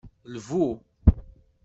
[0.33, 0.63] Lbu.